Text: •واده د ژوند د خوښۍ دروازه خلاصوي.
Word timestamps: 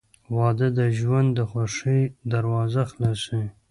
•واده 0.35 0.67
د 0.79 0.79
ژوند 0.97 1.29
د 1.33 1.39
خوښۍ 1.49 2.01
دروازه 2.31 2.81
خلاصوي. 2.91 3.47